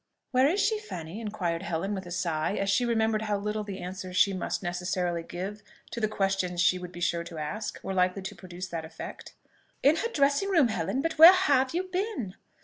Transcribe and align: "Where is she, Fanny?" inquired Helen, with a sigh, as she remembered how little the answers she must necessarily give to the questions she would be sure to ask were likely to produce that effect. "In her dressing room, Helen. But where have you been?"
"Where 0.31 0.47
is 0.47 0.59
she, 0.59 0.79
Fanny?" 0.79 1.21
inquired 1.21 1.61
Helen, 1.61 1.93
with 1.93 2.07
a 2.07 2.11
sigh, 2.11 2.55
as 2.55 2.71
she 2.71 2.85
remembered 2.87 3.21
how 3.21 3.37
little 3.37 3.63
the 3.63 3.77
answers 3.77 4.17
she 4.17 4.33
must 4.33 4.63
necessarily 4.63 5.21
give 5.21 5.61
to 5.91 5.99
the 6.01 6.07
questions 6.07 6.59
she 6.59 6.79
would 6.79 6.91
be 6.91 6.99
sure 6.99 7.23
to 7.23 7.37
ask 7.37 7.79
were 7.83 7.93
likely 7.93 8.23
to 8.23 8.35
produce 8.35 8.67
that 8.69 8.83
effect. 8.83 9.35
"In 9.83 9.97
her 9.97 10.07
dressing 10.11 10.49
room, 10.49 10.69
Helen. 10.69 11.03
But 11.03 11.19
where 11.19 11.31
have 11.33 11.75
you 11.75 11.83
been?" 11.83 12.33